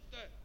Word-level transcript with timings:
없대. 0.00 0.39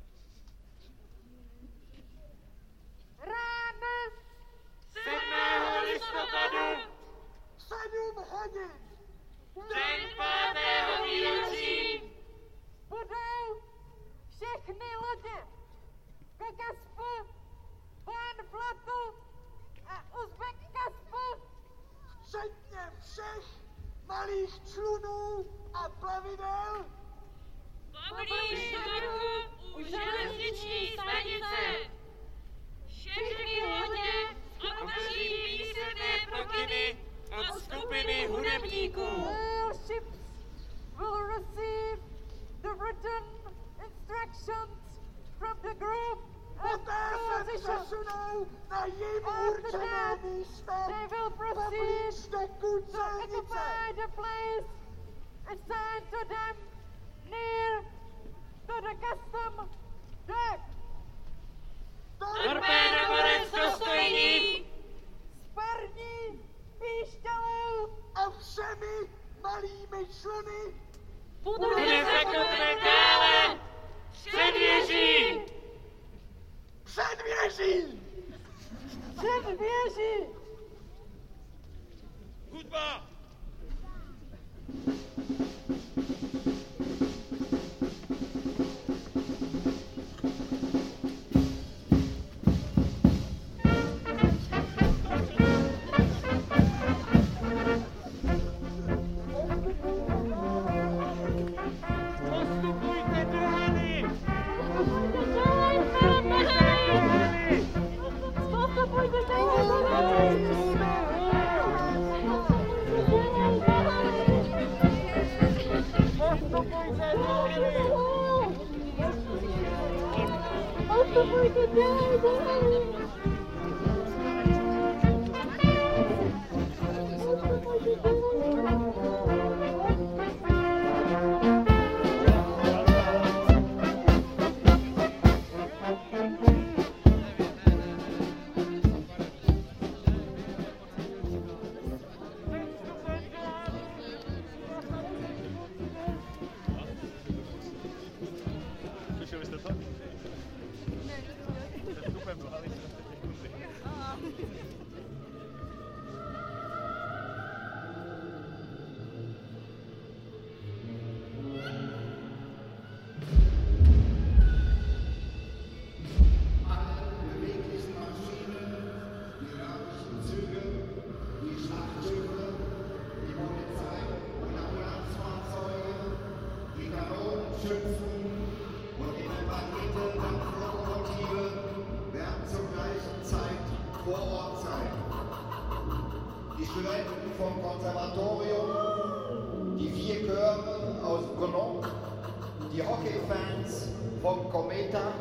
Hockeyfans 193.36 193.90
vom 194.22 194.50
Cometa 194.50 195.14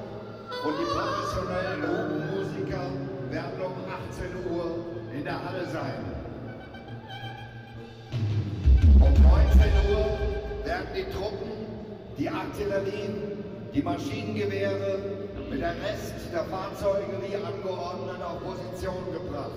und 0.64 0.74
die 0.78 0.84
professionellen 0.84 1.82
Hupenmusiker 1.82 2.86
werden 3.30 3.60
um 3.60 3.72
18 3.90 4.52
Uhr 4.52 4.66
in 5.14 5.24
der 5.24 5.44
Halle 5.44 5.66
sein. 5.66 6.04
Um 8.94 9.22
19 9.22 9.24
Uhr 9.90 10.64
werden 10.64 10.86
die 10.96 11.12
Truppen, 11.12 11.50
die 12.16 12.28
Artillerien, 12.28 13.44
die 13.74 13.82
Maschinengewehre 13.82 14.98
mit 15.50 15.60
der 15.60 15.74
Rest 15.82 16.14
der 16.32 16.44
Fahrzeuge 16.44 17.20
wie 17.20 17.34
angeordnet 17.34 18.22
auf 18.22 18.40
Position 18.42 19.12
gebracht. 19.12 19.50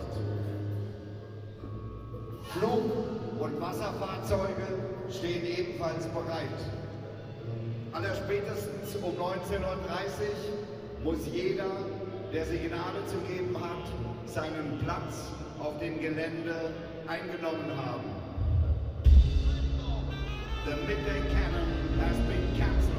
Flug- 2.54 3.40
und 3.40 3.62
Wasserfahrzeuge 3.62 4.68
stehen 5.10 5.46
ebenfalls 5.46 6.08
bereit. 6.08 6.87
Allerspätestens 7.94 8.96
um 9.02 9.14
19.30 9.16 9.20
Uhr 9.60 9.78
muss 11.04 11.20
jeder, 11.32 11.66
der 12.34 12.46
Signale 12.46 13.06
zu 13.08 13.18
geben 13.32 13.56
hat, 13.60 13.88
seinen 14.26 14.80
Platz 14.84 15.32
auf 15.60 15.80
dem 15.80 16.00
Gelände 16.00 16.72
eingenommen 17.08 17.72
haben. 17.76 18.04
The 20.66 20.76
midday 20.86 21.22
cannon 21.32 21.98
has 22.02 22.18
been 22.28 22.58
cancelled. 22.58 22.98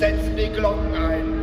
Setzen 0.00 0.34
die 0.34 0.48
Glocken 0.48 0.94
ein. 0.94 1.39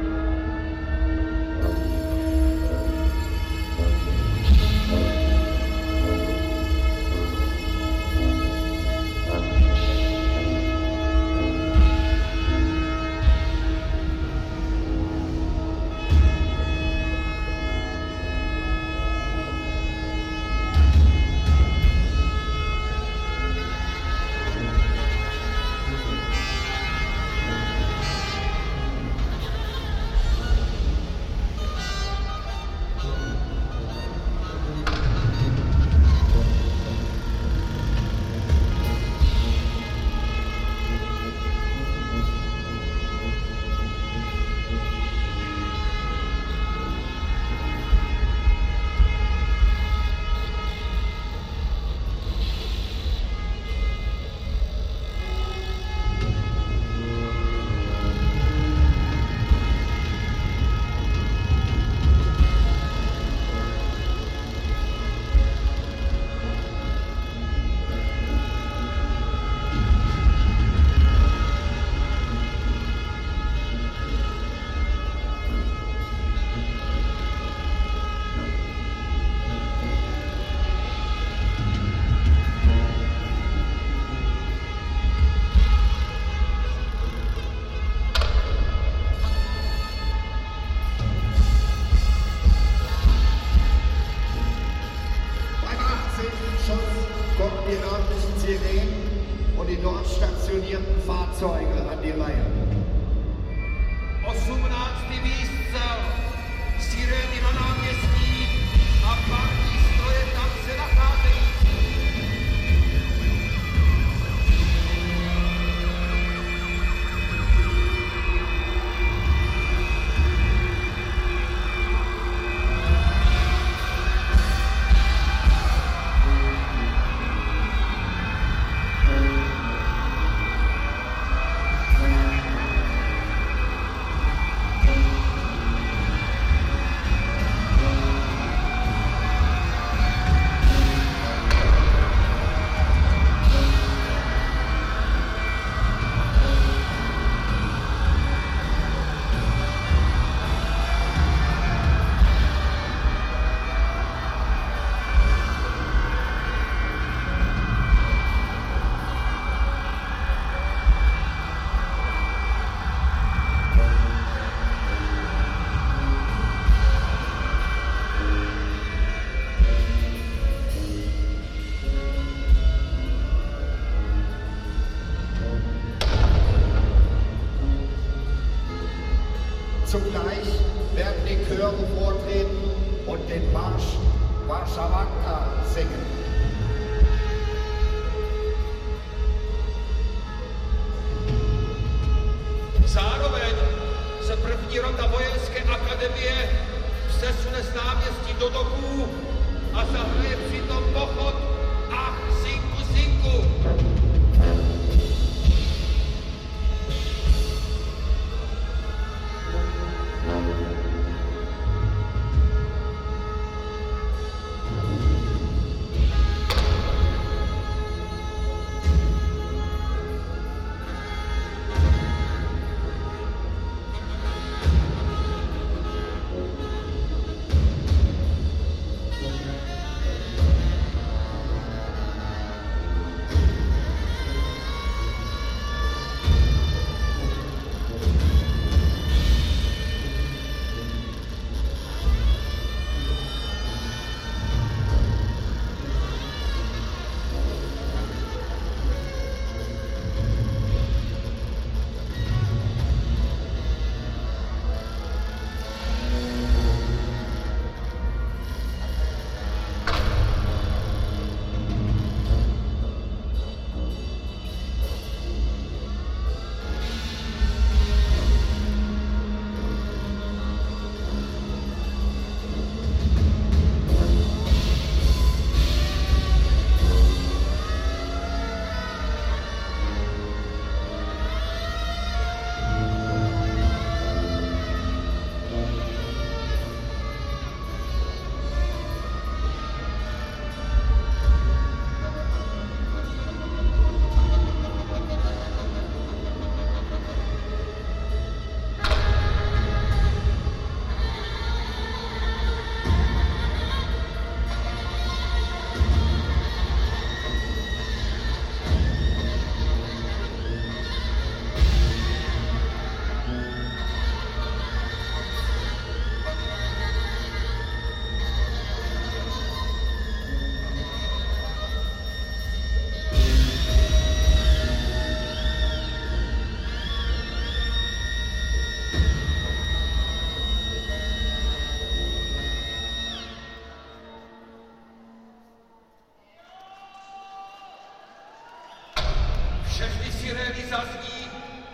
Všechny 339.76 340.12
sirény 340.12 340.64
zazní 340.70 341.31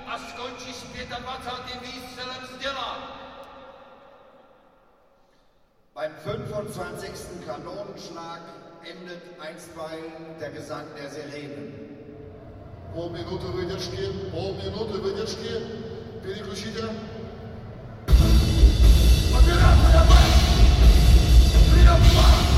a 0.07 0.19
skončí 0.19 0.73
s 0.73 0.83
25. 0.83 1.81
výstřelem 1.83 2.47
z 2.53 2.59
děla. 2.59 3.19
Beim 5.95 6.13
25. 6.25 7.47
Kanonenschlag 7.47 8.41
endet 8.91 9.23
einstweilen 9.41 10.39
der 10.39 10.51
Gesang 10.51 10.87
der 10.95 11.11
Sirenen. 11.11 11.89
Полминуты 12.95 13.49
выдержки, 13.49 14.31
полминуты 14.33 14.99
выдержки. 14.99 15.51
Переключите. 16.23 16.85
Операция 19.37 20.05
марш! 20.05 20.37
Прием 21.73 22.03
2! 22.03 22.49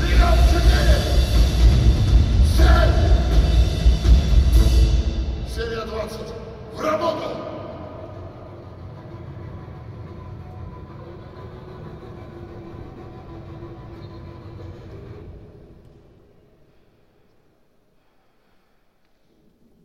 Прием 0.00 0.38
4! 0.50 1.03
Серия 5.54 5.86
20. 5.86 6.20
В 6.74 6.80
работу! 6.80 7.50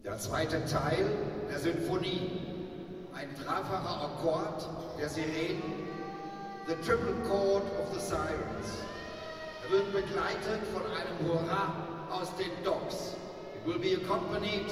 Der 0.04 0.18
zweite 0.20 0.64
Teil 0.66 1.10
der 1.50 1.60
Sinfonie. 1.60 2.42
Ein 3.14 3.30
dreifacher 3.44 4.04
Akkord 4.04 4.70
der 5.00 5.10
Sirenen. 5.10 5.62
The 6.68 6.76
Triple 6.86 7.16
Chord 7.28 7.64
of 7.80 7.94
the 7.94 8.00
Sirens. 8.00 8.84
Er 9.66 9.72
wird 9.72 9.92
begleitet 9.92 10.62
von 10.74 10.84
einem 10.84 11.28
Hurra 11.28 11.74
aus 12.12 12.36
den 12.38 12.52
Docks. 12.64 13.16
will 13.66 13.80
be 13.80 13.94
accompanied 13.94 14.68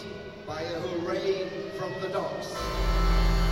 by 0.49 0.63
a 0.63 0.81
hooray 0.81 1.45
from 1.77 1.93
the 2.01 2.09
dogs. 2.09 3.48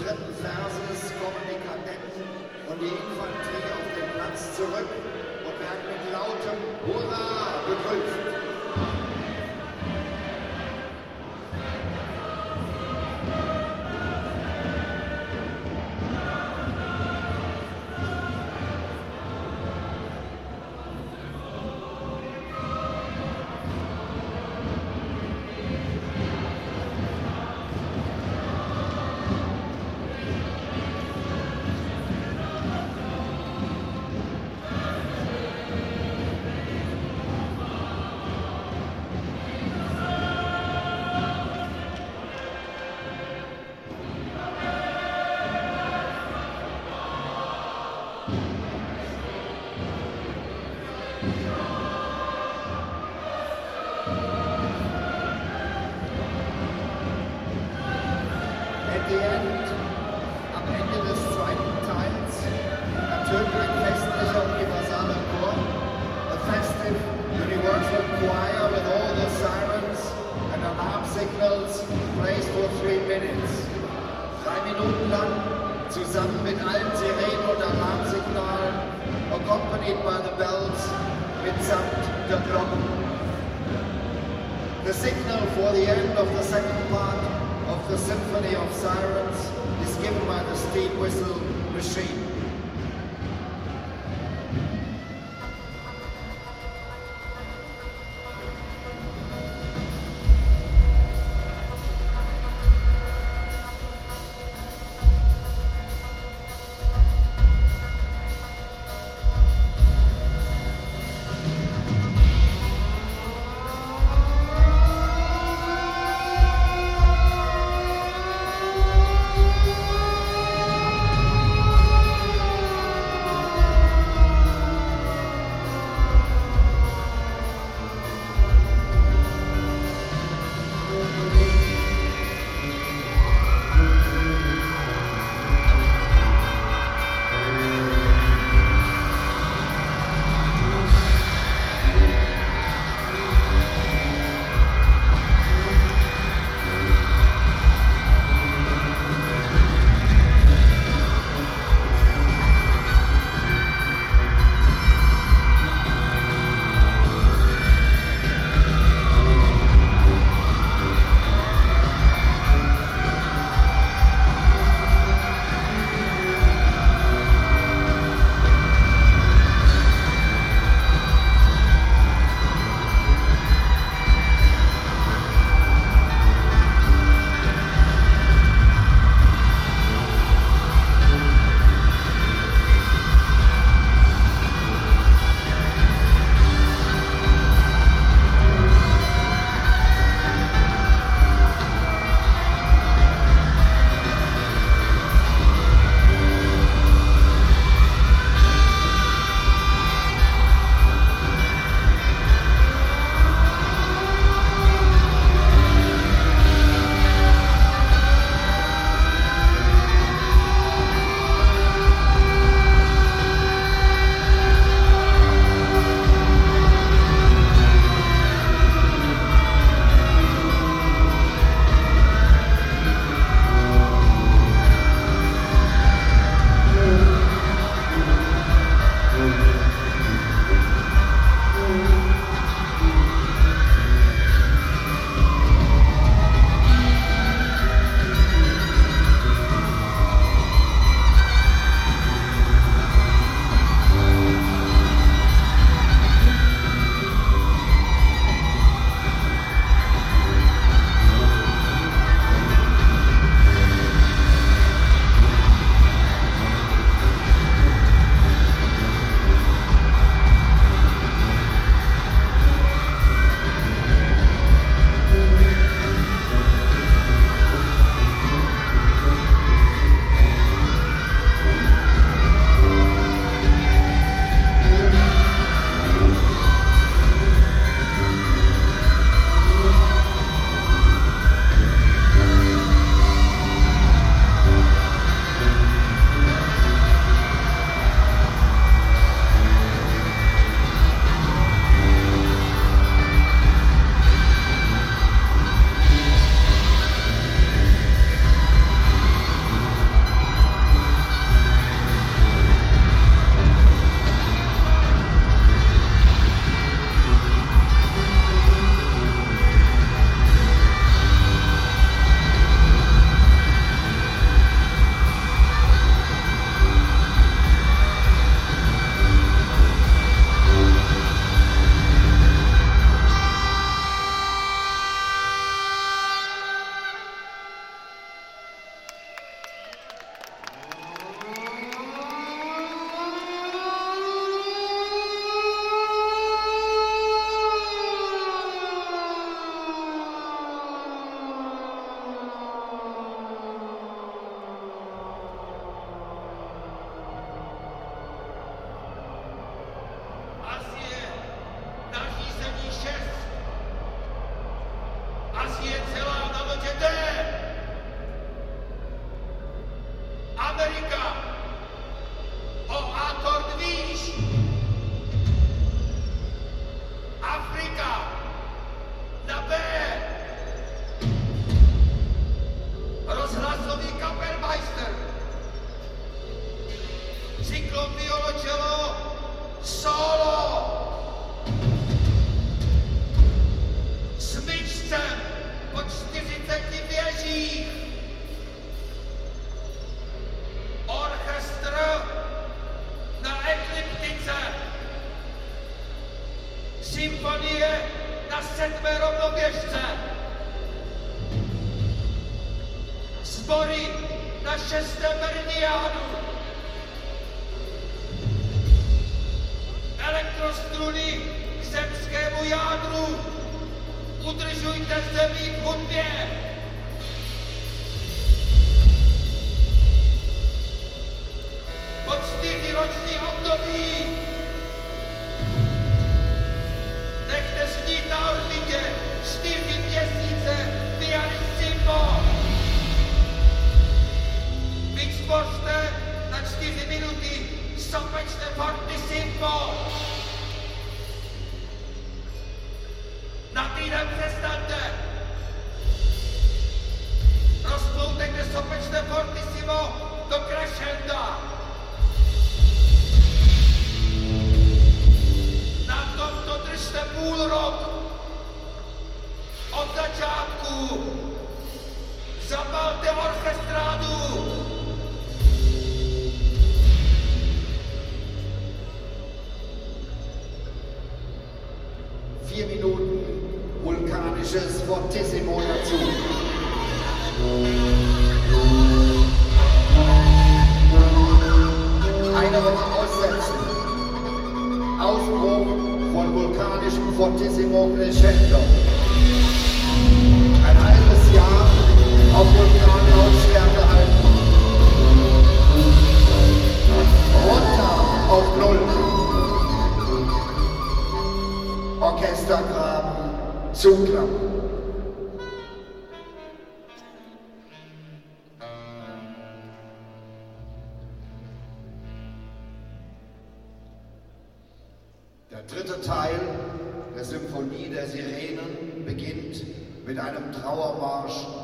11,000. 0.00 0.89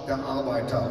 der 0.06 0.18
Arbeiter. 0.24 0.90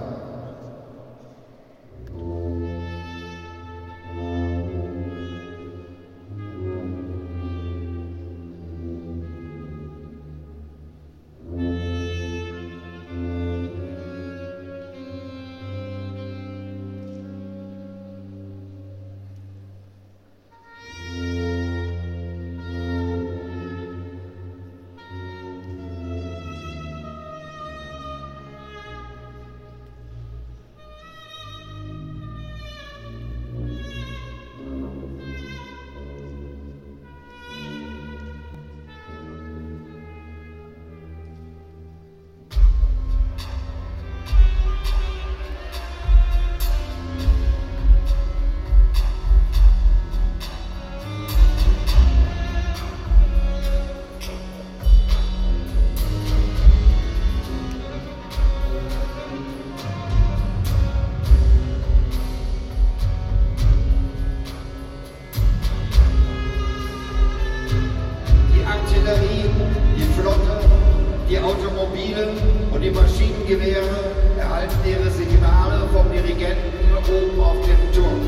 Die 71.28 71.40
Automobilen 71.40 72.38
und 72.72 72.82
die 72.82 72.92
Maschinengewehre 72.92 74.14
erhalten 74.38 74.78
ihre 74.86 75.10
Signale 75.10 75.88
vom 75.92 76.12
Dirigenten 76.12 76.72
oben 77.10 77.42
auf 77.42 77.58
dem 77.66 77.94
Turm. 77.94 78.22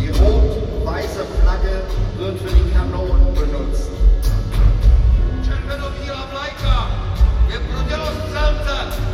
Die 0.00 0.08
rot-weiße 0.08 1.24
Flagge 1.40 1.82
wird 2.18 2.38
für 2.38 2.54
die 2.54 2.70
Kanonen 2.72 3.34
benutzt. 3.34 3.90
Czerweno-biela 5.44 6.26
flajka! 6.30 6.86
Nie 7.48 7.58
brudziało 7.58 8.10
serce! 8.32 9.11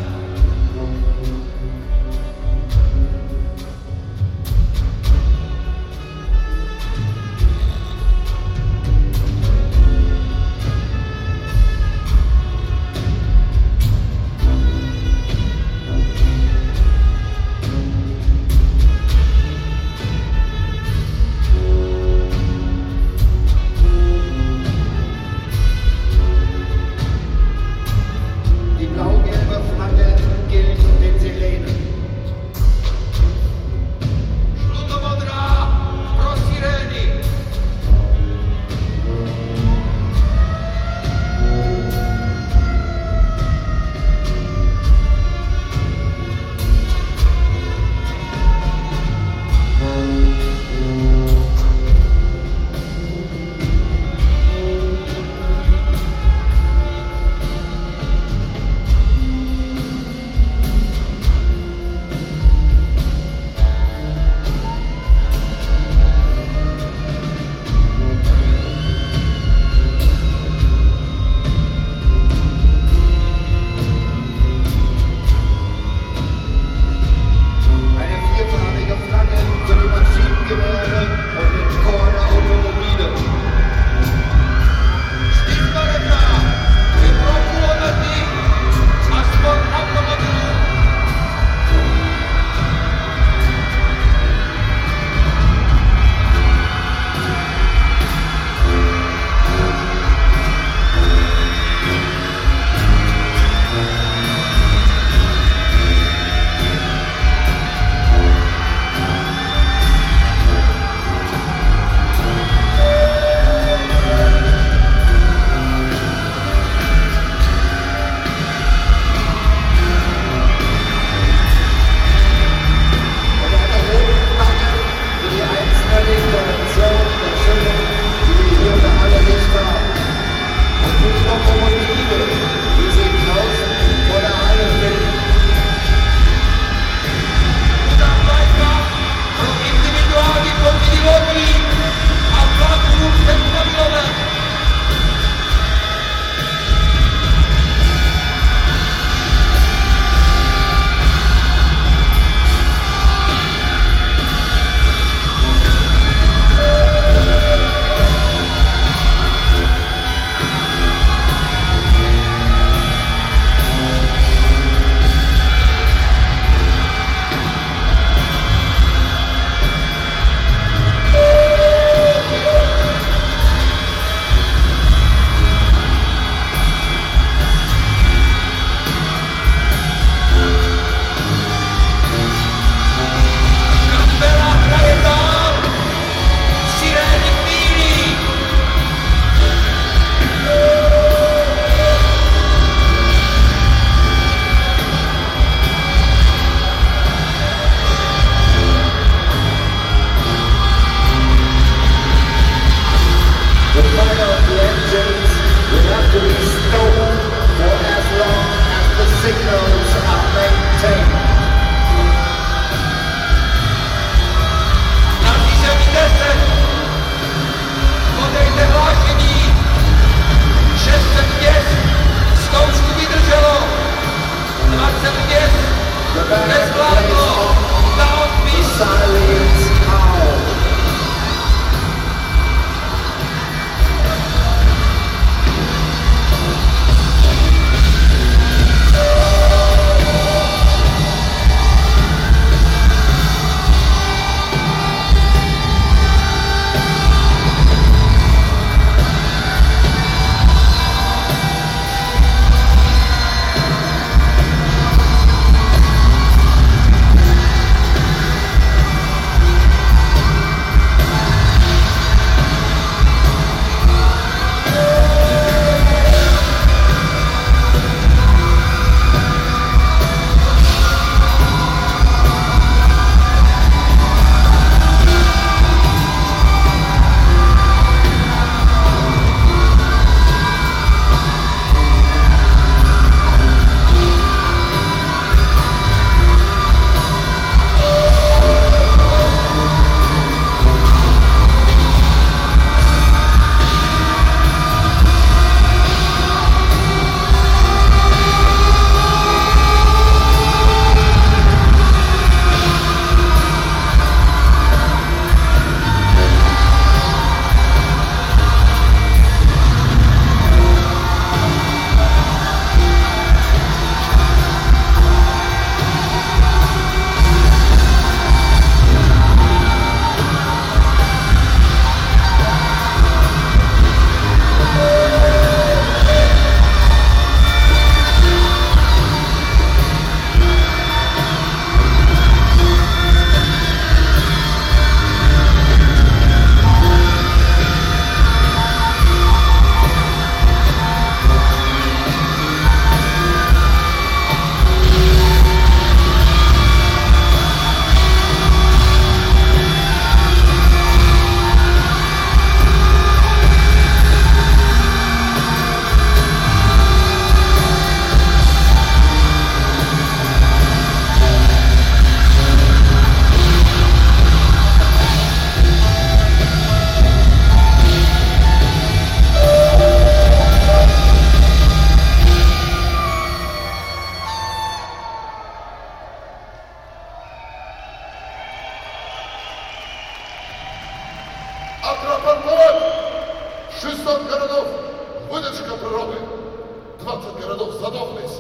Zadovlis. 387.99 388.33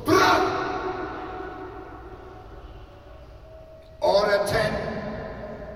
Vprat! 0.00 0.42
Order 4.00 4.46
10, 4.46 4.72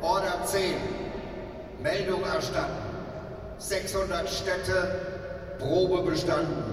Order 0.03 0.39
10, 0.53 0.75
Meldung 1.81 2.25
erstatten. 2.25 2.85
600 3.59 4.29
Städte, 4.29 5.01
Probe 5.59 6.03
bestanden. 6.11 6.65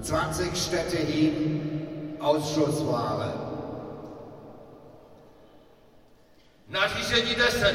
20 0.00 0.56
Städte 0.56 0.96
hin, 0.96 2.16
Ausschussware. 2.20 3.32
Nařízení 6.68 7.34
10. 7.34 7.74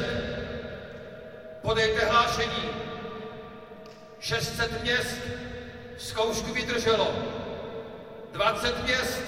Podejte 1.62 2.04
hlášení. 2.04 2.70
600 4.20 4.82
měst 4.82 5.16
zkoušku 5.98 6.52
vydrželo. 6.52 7.39
20 8.32 8.82
měst 8.84 9.22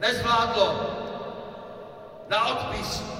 nezvládlo. 0.00 0.90
Na 2.28 2.44
odpis 2.46 3.15